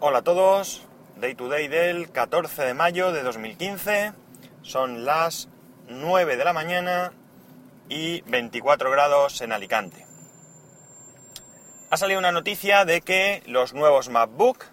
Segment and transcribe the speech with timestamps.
[0.00, 4.12] Hola a todos, Day to Day del 14 de mayo de 2015,
[4.62, 5.48] son las
[5.88, 7.12] 9 de la mañana
[7.88, 10.06] y 24 grados en Alicante.
[11.90, 14.66] Ha salido una noticia de que los nuevos MacBook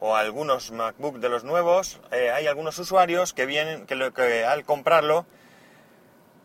[0.00, 5.24] o algunos MacBook de los nuevos, eh, hay algunos usuarios que vienen, que, al comprarlo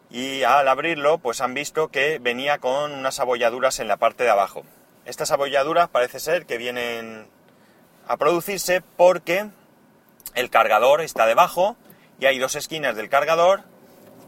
[0.09, 4.29] y al abrirlo, pues han visto que venía con unas abolladuras en la parte de
[4.29, 4.63] abajo.
[5.03, 7.27] Estas abolladuras parece ser que vienen
[8.09, 9.49] a producirse porque
[10.33, 11.77] el cargador está debajo
[12.19, 13.63] y hay dos esquinas del cargador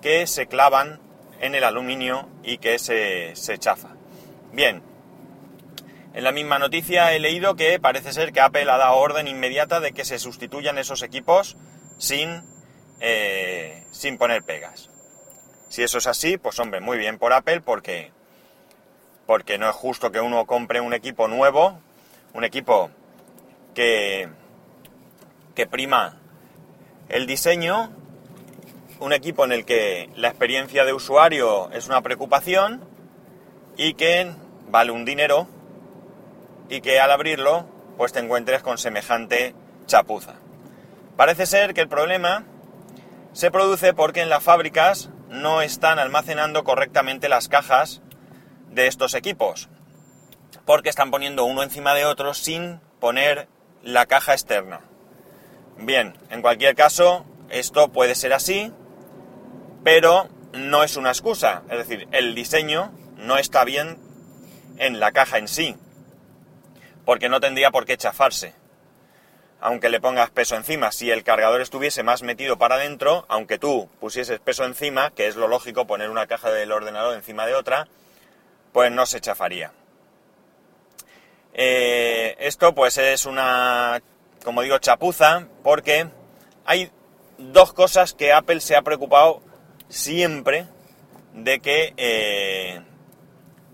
[0.03, 0.99] que se clavan
[1.39, 3.89] en el aluminio y que se, se chafa.
[4.53, 4.83] Bien,
[6.13, 9.79] en la misma noticia he leído que parece ser que Apple ha dado orden inmediata
[9.79, 11.57] de que se sustituyan esos equipos
[11.97, 12.43] sin,
[12.99, 14.91] eh, sin poner pegas.
[15.69, 18.11] Si eso es así, pues hombre, muy bien por Apple porque,
[19.25, 21.79] porque no es justo que uno compre un equipo nuevo,
[22.33, 22.91] un equipo
[23.73, 24.29] que,
[25.55, 26.17] que prima
[27.09, 27.91] el diseño,
[28.99, 32.83] un equipo en el que la experiencia de usuario es una preocupación
[33.75, 34.31] y que
[34.69, 35.47] vale un dinero
[36.69, 37.65] y que al abrirlo
[37.97, 39.53] pues te encuentres con semejante
[39.87, 40.35] chapuza.
[41.17, 42.45] Parece ser que el problema
[43.33, 48.01] se produce porque en las fábricas no están almacenando correctamente las cajas
[48.69, 49.69] de estos equipos,
[50.65, 53.47] porque están poniendo uno encima de otro sin poner
[53.83, 54.81] la caja externa.
[55.77, 58.71] Bien, en cualquier caso, esto puede ser así,
[59.83, 63.97] pero no es una excusa, es decir, el diseño no está bien
[64.77, 65.75] en la caja en sí,
[67.05, 68.53] porque no tendría por qué chafarse.
[69.59, 73.89] Aunque le pongas peso encima, si el cargador estuviese más metido para adentro, aunque tú
[73.99, 77.87] pusieses peso encima, que es lo lógico poner una caja del ordenador encima de otra,
[78.73, 79.71] pues no se chafaría.
[81.53, 84.01] Eh, esto pues es una,
[84.43, 86.07] como digo, chapuza, porque
[86.65, 86.91] hay
[87.37, 89.41] dos cosas que Apple se ha preocupado
[89.89, 90.67] siempre
[91.33, 92.81] de que, eh,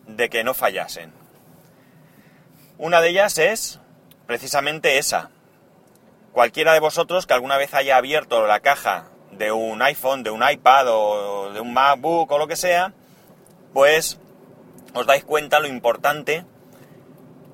[0.07, 1.13] de que no fallasen.
[2.77, 3.79] Una de ellas es
[4.25, 5.29] precisamente esa.
[6.31, 10.47] Cualquiera de vosotros que alguna vez haya abierto la caja de un iPhone, de un
[10.47, 12.93] iPad o de un MacBook o lo que sea,
[13.73, 14.19] pues
[14.93, 16.45] os dais cuenta lo importante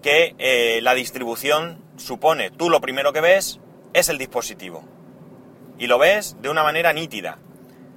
[0.04, 2.52] que eh, la distribución supone.
[2.52, 3.60] Tú lo primero que ves
[3.94, 4.84] es el dispositivo.
[5.80, 7.40] Y lo ves de una manera nítida.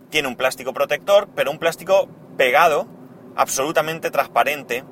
[0.09, 2.09] Tiene un plástico protector, pero un plástico
[2.39, 2.87] pegado,
[3.35, 4.85] absolutamente transparente,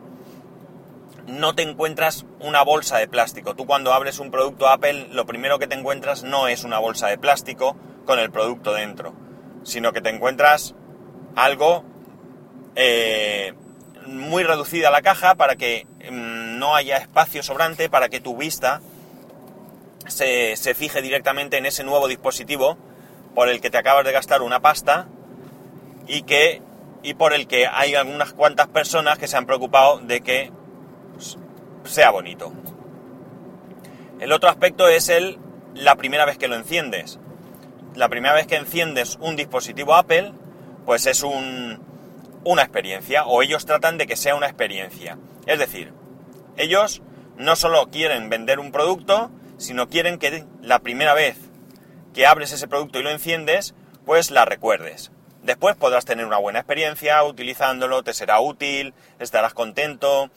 [1.26, 3.54] no te encuentras una bolsa de plástico.
[3.54, 7.06] Tú cuando abres un producto Apple, lo primero que te encuentras no es una bolsa
[7.06, 9.14] de plástico con el producto dentro,
[9.62, 10.74] sino que te encuentras
[11.36, 11.84] algo
[12.74, 13.54] eh,
[14.06, 18.80] muy reducida la caja para que mm, no haya espacio sobrante, para que tu vista
[20.06, 22.78] se, se fije directamente en ese nuevo dispositivo
[23.34, 25.06] por el que te acabas de gastar una pasta
[26.06, 26.62] y que
[27.02, 30.50] y por el que hay algunas cuantas personas que se han preocupado de que
[31.84, 32.50] sea bonito.
[34.18, 35.38] El otro aspecto es el
[35.74, 37.18] la primera vez que lo enciendes.
[37.94, 40.32] La primera vez que enciendes un dispositivo Apple,
[40.86, 41.78] pues es un,
[42.42, 45.18] una experiencia, o ellos tratan de que sea una experiencia.
[45.44, 45.92] Es decir,
[46.56, 47.02] ellos
[47.36, 51.36] no solo quieren vender un producto, sino quieren que la primera vez
[52.12, 55.10] que abres ese producto y lo enciendes, pues la recuerdes.
[55.42, 60.30] Después podrás tener una buena experiencia utilizándolo, te será útil, estarás contento,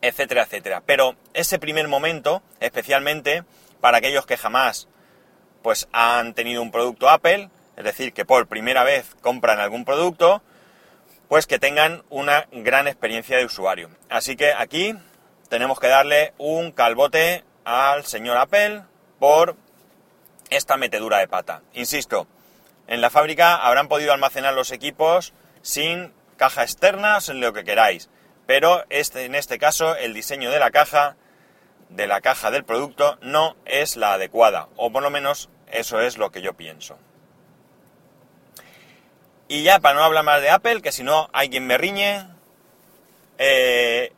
[0.00, 0.82] etcétera, etcétera.
[0.86, 3.44] Pero ese primer momento, especialmente
[3.80, 4.88] para aquellos que jamás
[5.62, 10.42] pues han tenido un producto Apple, es decir, que por primera vez compran algún producto,
[11.28, 13.90] pues que tengan una gran experiencia de usuario.
[14.08, 14.94] Así que aquí
[15.48, 18.82] tenemos que darle un calbote al señor Apple
[19.18, 19.56] por
[20.50, 21.62] esta metedura de pata.
[21.74, 22.26] Insisto,
[22.86, 28.08] en la fábrica habrán podido almacenar los equipos sin caja externa, sin lo que queráis
[28.48, 31.16] pero este, en este caso el diseño de la caja,
[31.90, 36.16] de la caja del producto, no es la adecuada, o por lo menos eso es
[36.16, 36.98] lo que yo pienso.
[39.48, 42.26] Y ya para no hablar más de Apple, que si no hay quien me riñe,
[43.36, 44.14] eh,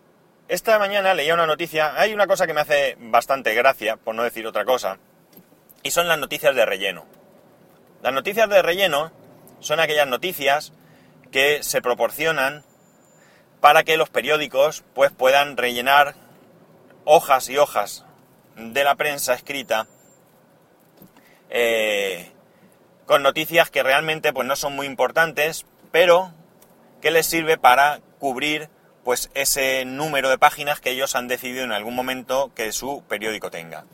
[0.50, 4.24] esta mañana leía una noticia, hay una cosa que me hace bastante gracia, por no
[4.24, 4.98] decir otra cosa,
[5.84, 7.06] y son las noticias de relleno.
[8.02, 9.12] Las noticias de relleno
[9.60, 10.72] son aquellas noticias
[11.30, 12.64] que se proporcionan
[13.60, 16.16] para que los periódicos pues puedan rellenar
[17.04, 18.04] hojas y hojas
[18.56, 19.86] de la prensa escrita
[21.48, 22.32] eh,
[23.06, 26.32] con noticias que realmente pues no son muy importantes pero
[27.00, 28.68] que les sirve para cubrir
[29.04, 33.50] pues ese número de páginas que ellos han decidido en algún momento que su periódico
[33.50, 33.84] tenga.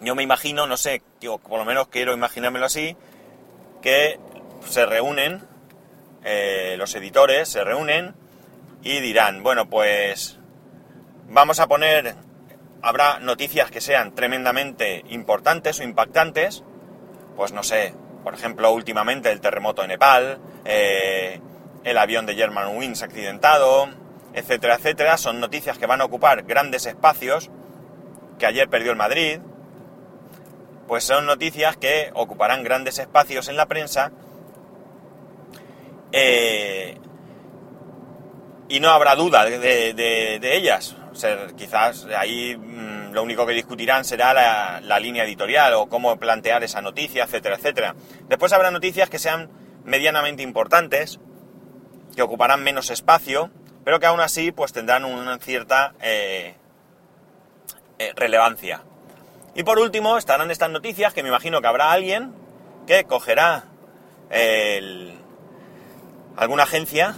[0.00, 2.96] Yo me imagino, no sé, yo por lo menos quiero imaginármelo así,
[3.82, 4.18] que
[4.66, 5.42] se reúnen,
[6.24, 8.14] eh, los editores se reúnen
[8.82, 10.38] y dirán, bueno, pues
[11.28, 12.14] vamos a poner,
[12.80, 16.62] habrá noticias que sean tremendamente importantes o impactantes,
[17.36, 21.40] pues no sé, por ejemplo, últimamente el terremoto en Nepal, eh,
[21.84, 23.88] el avión de Germanwings accidentado,
[24.34, 27.50] etcétera, etcétera, son noticias que van a ocupar grandes espacios,
[28.38, 29.40] que ayer perdió el Madrid,
[30.86, 34.10] pues son noticias que ocuparán grandes espacios en la prensa
[36.12, 36.96] eh,
[38.68, 40.96] y no habrá duda de, ellas.
[41.56, 46.64] quizás ahí mm, lo único que discutirán será la, la, línea editorial o cómo plantear
[46.64, 47.94] esa noticia, etcétera, etcétera.
[48.28, 49.50] Después habrá noticias que sean
[49.84, 51.18] medianamente importantes,
[52.18, 53.48] que ocuparán menos espacio,
[53.84, 56.56] pero que aún así pues tendrán una cierta eh,
[58.00, 58.82] eh, relevancia.
[59.54, 62.34] Y por último estarán estas noticias que me imagino que habrá alguien
[62.88, 63.66] que cogerá
[66.36, 67.14] alguna agencia,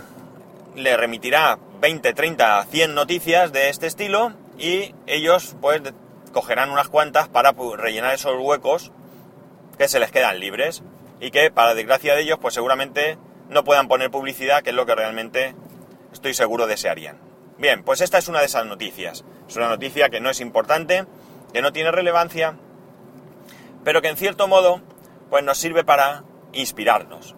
[0.77, 5.81] le remitirá 20, 30, 100 noticias de este estilo y ellos pues
[6.31, 8.93] cogerán unas cuantas para pues, rellenar esos huecos
[9.79, 10.83] que se les quedan libres
[11.21, 13.17] y que para desgracia de ellos pues seguramente
[13.51, 15.55] no puedan poner publicidad, que es lo que realmente
[16.13, 17.19] estoy seguro desearían.
[17.59, 19.25] Bien, pues esta es una de esas noticias.
[19.49, 21.05] Es una noticia que no es importante,
[21.53, 22.57] que no tiene relevancia,
[23.85, 24.81] pero que en cierto modo
[25.29, 27.35] pues nos sirve para inspirarnos.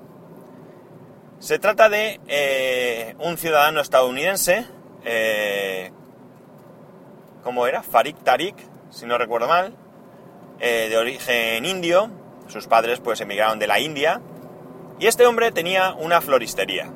[1.40, 4.66] Se trata de eh, un ciudadano estadounidense,
[5.04, 5.90] eh,
[7.42, 7.82] ¿cómo era?
[7.82, 8.54] Farik Tarik,
[8.90, 9.74] si no recuerdo mal,
[10.60, 12.10] eh, de origen indio.
[12.46, 14.20] Sus padres pues emigraron de la India
[15.02, 16.88] y este hombre tenía una floristería.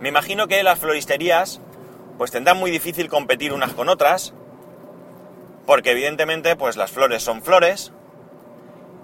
[0.00, 1.60] Me imagino que las floristerías
[2.18, 4.34] pues tendrán muy difícil competir unas con otras,
[5.66, 7.92] porque evidentemente pues las flores son flores,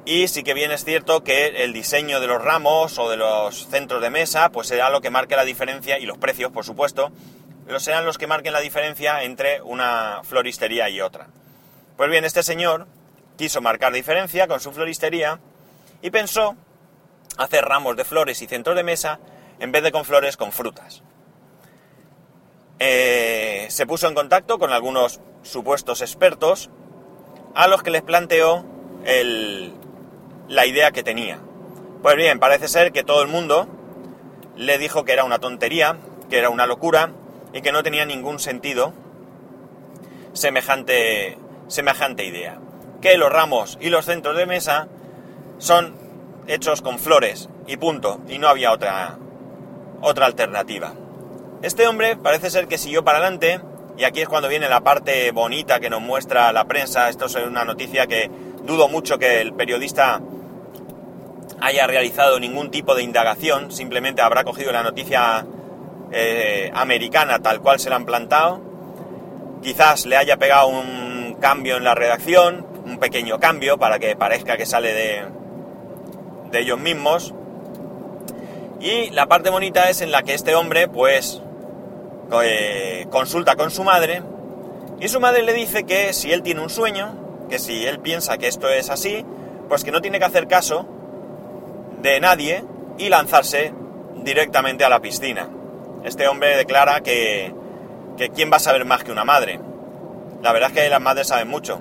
[0.04, 3.68] y sí que bien es cierto que el diseño de los ramos o de los
[3.68, 7.12] centros de mesa pues será lo que marque la diferencia, y los precios por supuesto,
[7.78, 11.28] serán los que marquen la diferencia entre una floristería y otra.
[11.96, 12.88] Pues bien, este señor
[13.38, 15.38] quiso marcar diferencia con su floristería
[16.02, 16.56] y pensó
[17.40, 19.18] hacer ramos de flores y centros de mesa
[19.58, 21.02] en vez de con flores con frutas.
[22.78, 26.70] Eh, se puso en contacto con algunos supuestos expertos
[27.54, 28.64] a los que les planteó
[30.48, 31.38] la idea que tenía.
[32.02, 33.68] Pues bien, parece ser que todo el mundo
[34.56, 35.96] le dijo que era una tontería,
[36.28, 37.12] que era una locura
[37.54, 38.92] y que no tenía ningún sentido
[40.34, 41.38] semejante,
[41.68, 42.58] semejante idea.
[43.00, 44.88] Que los ramos y los centros de mesa
[45.58, 46.09] son
[46.46, 49.18] hechos con flores y punto, y no había otra,
[50.00, 50.94] otra alternativa.
[51.62, 53.60] Este hombre parece ser que siguió para adelante,
[53.98, 57.10] y aquí es cuando viene la parte bonita que nos muestra la prensa.
[57.10, 58.30] Esto es una noticia que
[58.64, 60.20] dudo mucho que el periodista
[61.60, 65.44] haya realizado ningún tipo de indagación, simplemente habrá cogido la noticia
[66.12, 68.62] eh, americana tal cual se la han plantado.
[69.62, 74.56] Quizás le haya pegado un cambio en la redacción, un pequeño cambio para que parezca
[74.56, 75.24] que sale de,
[76.50, 77.34] de ellos mismos.
[78.80, 81.42] Y la parte bonita es en la que este hombre, pues,
[82.42, 84.22] eh, consulta con su madre
[85.00, 88.36] y su madre le dice que si él tiene un sueño, que si él piensa
[88.36, 89.24] que esto es así,
[89.68, 90.86] pues que no tiene que hacer caso
[92.02, 92.64] de nadie
[92.98, 93.72] y lanzarse
[94.16, 95.48] directamente a la piscina.
[96.04, 97.54] Este hombre declara que,
[98.18, 99.58] que quién va a saber más que una madre.
[100.42, 101.80] La verdad es que las madres saben mucho.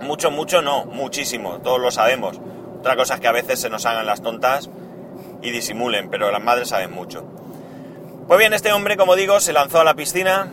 [0.00, 2.40] Mucho, mucho no, muchísimo, todos lo sabemos.
[2.78, 4.70] Otra cosa es que a veces se nos hagan las tontas
[5.42, 7.24] y disimulen, pero las madres saben mucho.
[8.26, 10.48] Pues bien, este hombre, como digo, se lanzó a la piscina,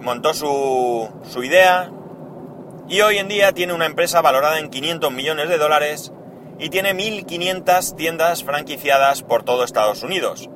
[0.00, 1.90] montó su, su idea
[2.88, 6.12] y hoy en día tiene una empresa valorada en 500 millones de dólares
[6.58, 10.48] y tiene 1.500 tiendas franquiciadas por todo Estados Unidos.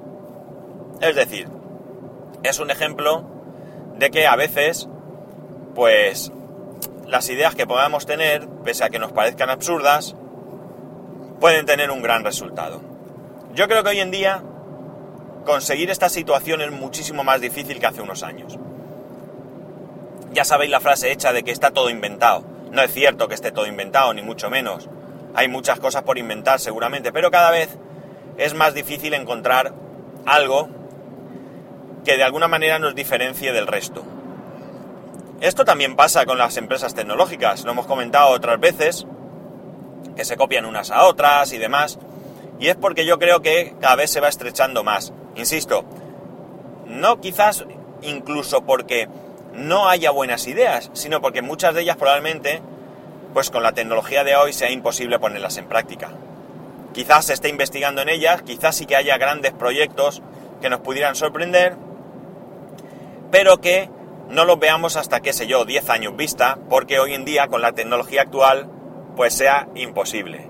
[1.00, 1.48] Es decir,
[2.42, 3.24] es un ejemplo
[3.98, 4.88] de que a veces,
[5.74, 6.32] pues,
[7.06, 10.16] las ideas que podamos tener, pese a que nos parezcan absurdas,
[11.42, 12.80] pueden tener un gran resultado.
[13.52, 14.44] Yo creo que hoy en día
[15.44, 18.56] conseguir esta situación es muchísimo más difícil que hace unos años.
[20.30, 22.44] Ya sabéis la frase hecha de que está todo inventado.
[22.70, 24.88] No es cierto que esté todo inventado, ni mucho menos.
[25.34, 27.76] Hay muchas cosas por inventar seguramente, pero cada vez
[28.38, 29.74] es más difícil encontrar
[30.24, 30.68] algo
[32.04, 34.04] que de alguna manera nos diferencie del resto.
[35.40, 39.08] Esto también pasa con las empresas tecnológicas, lo hemos comentado otras veces,
[40.16, 41.98] que se copian unas a otras y demás.
[42.58, 45.12] Y es porque yo creo que cada vez se va estrechando más.
[45.34, 45.84] Insisto,
[46.86, 47.64] no quizás
[48.02, 49.08] incluso porque
[49.54, 52.62] no haya buenas ideas, sino porque muchas de ellas probablemente,
[53.34, 56.10] pues con la tecnología de hoy sea imposible ponerlas en práctica.
[56.92, 60.22] Quizás se esté investigando en ellas, quizás sí que haya grandes proyectos
[60.60, 61.76] que nos pudieran sorprender,
[63.30, 63.88] pero que
[64.28, 67.62] no los veamos hasta, qué sé yo, 10 años vista, porque hoy en día con
[67.62, 68.68] la tecnología actual,
[69.16, 70.48] pues sea imposible.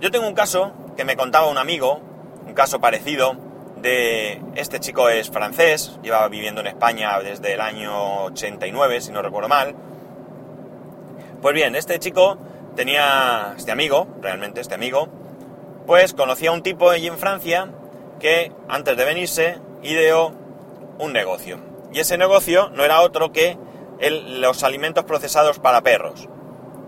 [0.00, 2.00] Yo tengo un caso que me contaba un amigo,
[2.46, 3.36] un caso parecido,
[3.80, 9.22] de este chico es francés, llevaba viviendo en España desde el año 89, si no
[9.22, 9.74] recuerdo mal.
[11.40, 12.38] Pues bien, este chico
[12.76, 15.08] tenía, este amigo, realmente este amigo,
[15.86, 17.68] pues conocía a un tipo allí en Francia
[18.18, 20.32] que antes de venirse ideó
[20.98, 21.58] un negocio.
[21.92, 23.58] Y ese negocio no era otro que
[24.00, 26.28] los alimentos procesados para perros.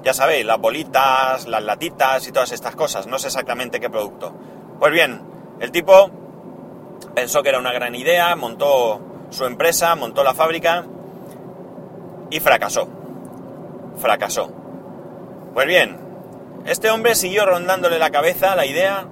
[0.02, 3.06] Ya sabéis, las bolitas, las latitas y todas estas cosas.
[3.06, 4.35] No sé exactamente qué producto.
[4.78, 5.23] Pues bien,
[5.61, 6.11] el tipo
[7.14, 10.85] pensó que era una gran idea, montó su empresa, montó la fábrica
[12.30, 12.88] y fracasó.
[13.97, 14.52] Fracasó.
[15.54, 15.99] Pues bien,
[16.64, 19.06] este hombre siguió rondándole la cabeza la idea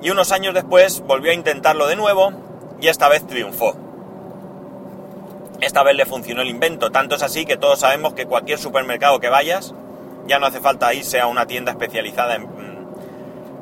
[0.00, 2.32] y unos años después volvió a intentarlo de nuevo
[2.80, 3.74] y esta vez triunfó.
[5.60, 9.18] Esta vez le funcionó el invento, tanto es así que todos sabemos que cualquier supermercado
[9.18, 9.74] que vayas,
[10.28, 12.48] ya no hace falta irse a una tienda especializada en,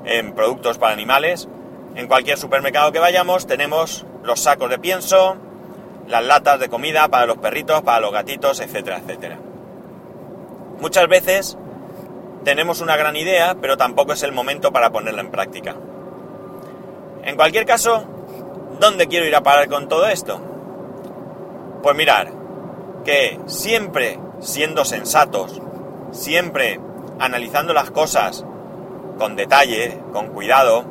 [0.05, 1.49] en productos para animales,
[1.95, 5.37] en cualquier supermercado que vayamos tenemos los sacos de pienso,
[6.09, 9.39] las latas de comida para los perritos, para los gatitos, etcétera, etcétera.
[10.81, 11.57] Muchas veces
[12.45, 15.75] tenemos una gran idea, pero tampoco es el momento para ponerla en práctica.
[17.25, 18.05] En cualquier caso,
[18.79, 20.41] ¿dónde quiero ir a parar con todo esto?
[21.83, 22.31] Pues mirar,
[23.05, 25.61] que siempre siendo sensatos,
[26.13, 26.81] siempre
[27.19, 28.45] analizando las cosas
[29.19, 30.85] con detalle, con cuidado,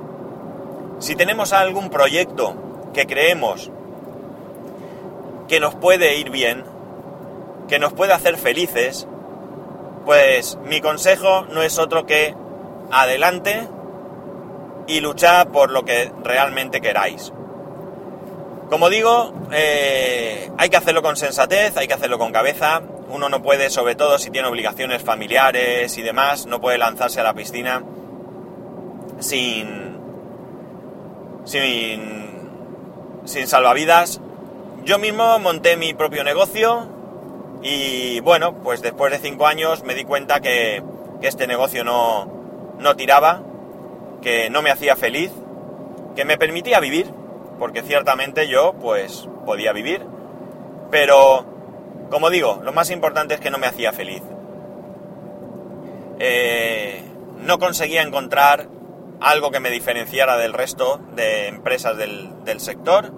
[1.00, 2.55] si tenemos algún proyecto
[2.93, 3.72] que creemos
[5.48, 6.63] que nos puede ir bien,
[7.67, 9.07] que nos puede hacer felices,
[10.05, 12.36] pues mi consejo no es otro que
[12.91, 13.67] adelante
[14.88, 17.34] y luchar por lo que realmente queráis.
[18.69, 22.81] Como digo, eh, hay que hacerlo con sensatez, hay que hacerlo con cabeza.
[23.10, 27.24] Uno no puede, sobre todo si tiene obligaciones familiares y demás, no puede lanzarse a
[27.24, 27.84] la piscina
[29.20, 29.98] sin,
[31.46, 32.40] sin,
[33.26, 34.22] sin salvavidas.
[34.84, 36.88] Yo mismo monté mi propio negocio
[37.62, 40.84] y bueno, pues después de cinco años me di cuenta que,
[41.22, 42.32] este negocio no,
[42.78, 43.42] no tiraba,
[44.22, 45.32] que no me hacía feliz,
[46.16, 47.12] que me permitía vivir,
[47.58, 50.06] porque ciertamente yo pues podía vivir,
[50.92, 51.55] pero
[52.10, 54.22] como digo, lo más importante es que no me hacía feliz.
[56.20, 57.04] Eh,
[57.40, 58.70] no conseguía encontrar
[59.22, 63.12] algo que me diferenciara del resto de empresas del, sector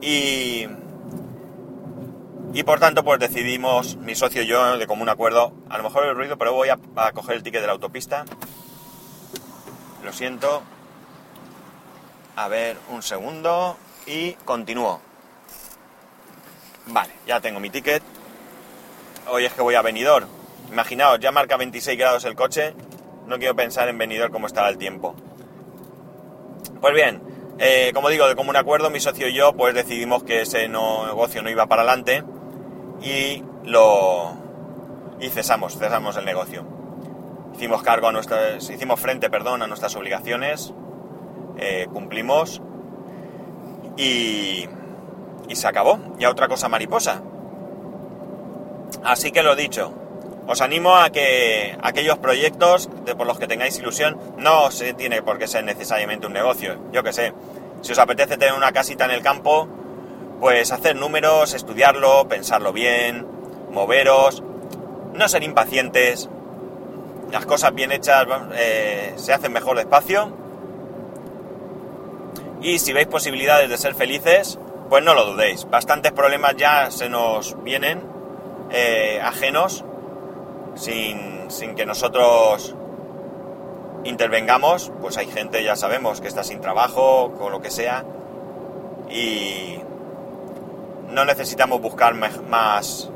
[0.00, 0.66] y,
[2.52, 6.06] y por tanto pues decidimos, mi socio y yo, de común acuerdo, a lo mejor
[6.06, 8.24] el ruido, pero voy a, a coger el ticket de la autopista.
[10.04, 10.62] Lo siento.
[12.36, 13.76] A ver, un segundo
[14.06, 15.00] y continúo.
[16.86, 18.02] Vale, ya tengo mi ticket.
[19.28, 20.26] Hoy es que voy a venidor.
[20.70, 22.74] Imaginaos, ya marca 26 grados el coche
[23.26, 25.14] no quiero pensar en venidor como estará el tiempo.
[26.80, 27.20] Pues bien,
[27.58, 31.42] eh, como digo, de común acuerdo, mi socio y yo pues decidimos que ese negocio
[31.42, 32.22] no iba para adelante
[33.02, 34.36] y lo
[35.20, 36.64] y cesamos, cesamos el negocio.
[37.54, 40.74] Hicimos cargo a nuestras, hicimos frente, perdón, a nuestras obligaciones,
[41.56, 42.60] eh, cumplimos
[43.96, 44.68] y,
[45.48, 45.98] y se acabó.
[46.18, 47.22] Ya otra cosa mariposa.
[49.04, 49.92] Así que lo dicho,
[50.46, 55.22] os animo a que aquellos proyectos de por los que tengáis ilusión, no se tiene
[55.22, 57.32] por qué ser necesariamente un negocio, yo que sé.
[57.82, 59.68] Si os apetece tener una casita en el campo,
[60.40, 63.26] pues hacer números, estudiarlo, pensarlo bien,
[63.70, 64.42] moveros,
[65.14, 66.28] no ser impacientes.
[67.32, 70.32] Las cosas bien hechas eh, se hacen mejor despacio.
[72.62, 75.68] Y si veis posibilidades de ser felices, pues no lo dudéis.
[75.68, 78.02] Bastantes problemas ya se nos vienen
[78.70, 79.84] eh, ajenos
[80.74, 82.74] sin, que nosotros
[84.04, 88.04] intervengamos, pues hay gente, ya sabemos, que está sin trabajo, con lo que sea,
[89.10, 89.80] y
[91.08, 93.10] no necesitamos buscar más,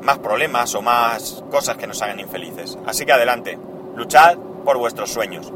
[0.00, 2.78] más problemas o más cosas que nos hagan infelices.
[2.86, 3.58] Así que adelante,
[3.96, 5.52] luchad por vuestros sueños.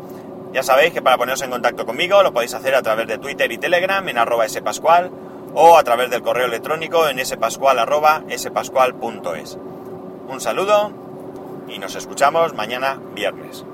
[0.52, 3.50] Ya sabéis que para poneros en contacto conmigo lo podéis hacer a través de Twitter
[3.52, 5.10] y Telegram en arroba spascual
[5.54, 8.22] o a través del correo electrónico en spascual arroba.
[10.28, 10.92] Un saludo
[11.68, 13.64] y nos escuchamos mañana viernes.